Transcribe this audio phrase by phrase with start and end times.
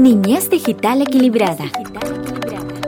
[0.00, 1.66] Niñez digital equilibrada.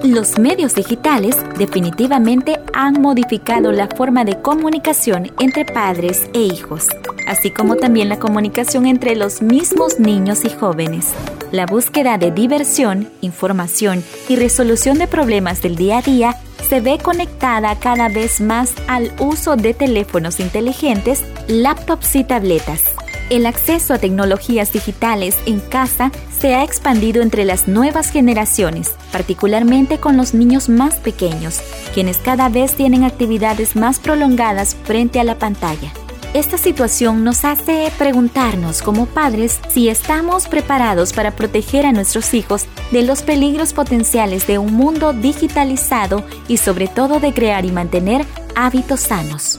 [0.02, 6.86] Los medios digitales definitivamente han modificado la forma de comunicación entre padres e hijos,
[7.28, 11.12] así como también la comunicación entre los mismos niños y jóvenes.
[11.50, 16.36] La búsqueda de diversión, información y resolución de problemas del día a día
[16.66, 22.91] se ve conectada cada vez más al uso de teléfonos inteligentes, laptops y tabletas.
[23.30, 29.98] El acceso a tecnologías digitales en casa se ha expandido entre las nuevas generaciones, particularmente
[29.98, 31.60] con los niños más pequeños,
[31.94, 35.92] quienes cada vez tienen actividades más prolongadas frente a la pantalla.
[36.34, 42.64] Esta situación nos hace preguntarnos como padres si estamos preparados para proteger a nuestros hijos
[42.90, 48.24] de los peligros potenciales de un mundo digitalizado y sobre todo de crear y mantener
[48.56, 49.58] hábitos sanos.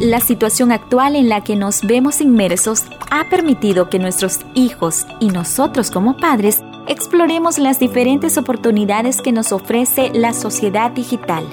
[0.00, 5.28] La situación actual en la que nos vemos inmersos ha permitido que nuestros hijos y
[5.28, 11.46] nosotros como padres exploremos las diferentes oportunidades que nos ofrece la sociedad digital.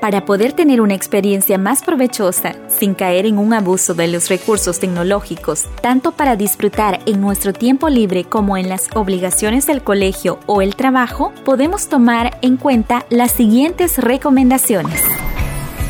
[0.00, 4.80] Para poder tener una experiencia más provechosa, sin caer en un abuso de los recursos
[4.80, 10.62] tecnológicos, tanto para disfrutar en nuestro tiempo libre como en las obligaciones del colegio o
[10.62, 15.02] el trabajo, podemos tomar en cuenta las siguientes recomendaciones.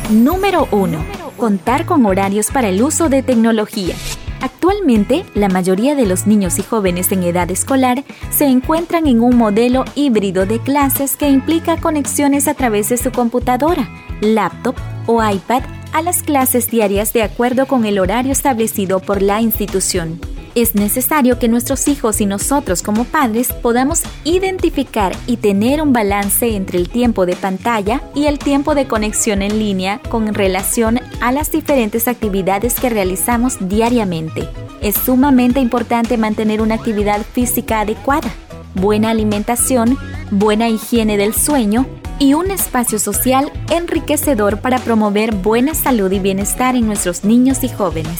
[0.09, 0.97] Número 1.
[1.37, 3.95] Contar con horarios para el uso de tecnología.
[4.41, 9.37] Actualmente, la mayoría de los niños y jóvenes en edad escolar se encuentran en un
[9.37, 13.87] modelo híbrido de clases que implica conexiones a través de su computadora,
[14.21, 14.75] laptop
[15.05, 15.61] o iPad
[15.93, 20.19] a las clases diarias de acuerdo con el horario establecido por la institución.
[20.53, 26.55] Es necesario que nuestros hijos y nosotros como padres podamos identificar y tener un balance
[26.55, 31.31] entre el tiempo de pantalla y el tiempo de conexión en línea con relación a
[31.31, 34.49] las diferentes actividades que realizamos diariamente.
[34.81, 38.29] Es sumamente importante mantener una actividad física adecuada,
[38.75, 39.97] buena alimentación,
[40.31, 41.87] buena higiene del sueño
[42.19, 47.69] y un espacio social enriquecedor para promover buena salud y bienestar en nuestros niños y
[47.69, 48.19] jóvenes.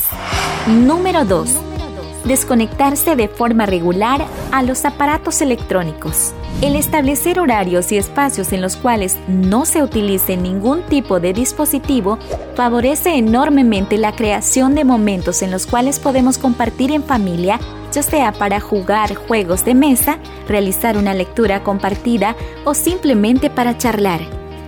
[0.68, 1.71] Número 2
[2.26, 6.34] desconectarse de forma regular a los aparatos electrónicos.
[6.62, 12.20] El establecer horarios y espacios en los cuales no se utilice ningún tipo de dispositivo
[12.56, 17.60] favorece enormemente la creación de momentos en los cuales podemos compartir en familia,
[17.92, 24.22] ya sea para jugar juegos de mesa, realizar una lectura compartida o simplemente para charlar.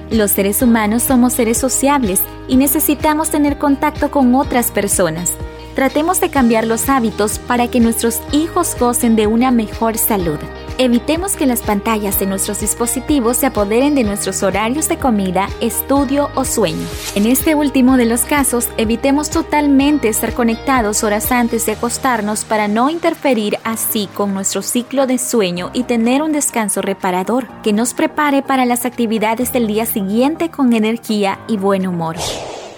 [0.10, 5.32] Los seres humanos somos seres sociables y necesitamos tener contacto con otras personas.
[5.76, 10.38] Tratemos de cambiar los hábitos para que nuestros hijos gocen de una mejor salud.
[10.78, 16.30] Evitemos que las pantallas de nuestros dispositivos se apoderen de nuestros horarios de comida, estudio
[16.36, 16.86] o sueño.
[17.16, 22.68] En este último de los casos, evitemos totalmente estar conectados horas antes de acostarnos para
[22.68, 27.94] no interferir así con nuestro ciclo de sueño y tener un descanso reparador que nos
[27.94, 32.16] prepare para las actividades del día siguiente con energía y buen humor.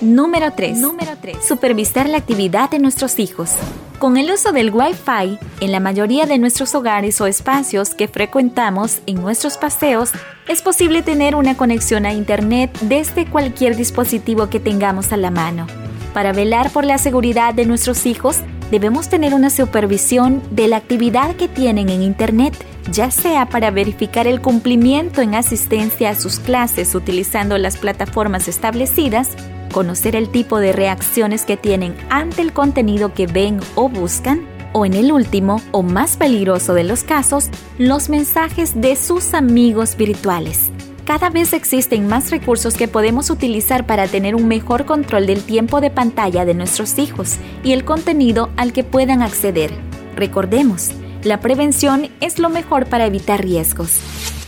[0.06, 0.78] Número 3.
[0.78, 1.38] Número 3.
[1.44, 3.54] Supervisar la actividad de nuestros hijos.
[3.98, 9.00] Con el uso del Wi-Fi, en la mayoría de nuestros hogares o espacios que frecuentamos
[9.08, 10.12] en nuestros paseos,
[10.48, 15.66] es posible tener una conexión a Internet desde cualquier dispositivo que tengamos a la mano.
[16.14, 21.36] Para velar por la seguridad de nuestros hijos, debemos tener una supervisión de la actividad
[21.36, 22.54] que tienen en Internet,
[22.92, 29.30] ya sea para verificar el cumplimiento en asistencia a sus clases utilizando las plataformas establecidas,
[29.76, 34.86] conocer el tipo de reacciones que tienen ante el contenido que ven o buscan, o
[34.86, 40.70] en el último o más peligroso de los casos, los mensajes de sus amigos virtuales.
[41.04, 45.82] Cada vez existen más recursos que podemos utilizar para tener un mejor control del tiempo
[45.82, 49.72] de pantalla de nuestros hijos y el contenido al que puedan acceder.
[50.16, 54.00] Recordemos, la prevención es lo mejor para evitar riesgos.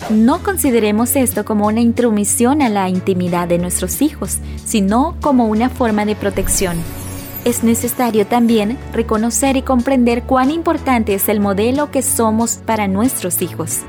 [0.10, 5.70] No consideremos esto como una intromisión a la intimidad de nuestros hijos, sino como una
[5.70, 6.78] forma de protección.
[7.46, 13.42] Es necesario también reconocer y comprender cuán importante es el modelo que somos para nuestros
[13.42, 13.82] hijos.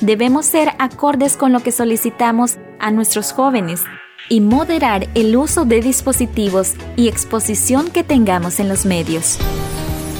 [0.00, 3.82] Debemos ser acordes con lo que solicitamos a nuestros jóvenes
[4.28, 9.38] y moderar el uso de dispositivos y exposición que tengamos en los medios.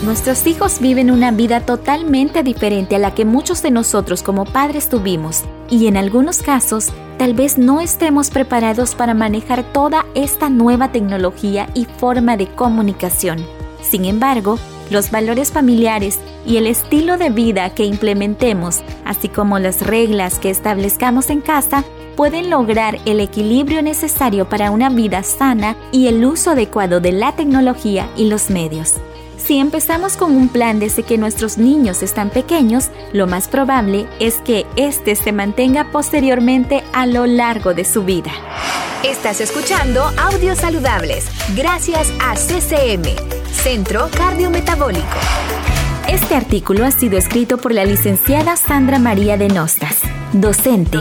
[0.03, 4.91] Nuestros hijos viven una vida totalmente diferente a la que muchos de nosotros como padres
[4.91, 10.93] tuvimos y en algunos casos tal vez no estemos preparados para manejar toda esta nueva
[10.93, 13.39] tecnología y forma de comunicación.
[13.83, 14.59] Sin embargo,
[14.91, 20.51] los valores familiares y el estilo de vida que implementemos, así como las reglas que
[20.51, 21.85] establezcamos en casa,
[22.17, 27.33] pueden lograr el equilibrio necesario para una vida sana y el uso adecuado de la
[27.35, 28.95] tecnología y los medios.
[29.47, 34.39] Si empezamos con un plan desde que nuestros niños están pequeños, lo más probable es
[34.39, 38.33] que éste se mantenga posteriormente a lo largo de su vida.
[39.05, 43.05] Estás escuchando Audios Saludables, gracias a CCM,
[43.53, 45.17] Centro Cardiometabólico.
[46.09, 50.01] Este artículo ha sido escrito por la licenciada Sandra María de Nostas,
[50.33, 50.99] docente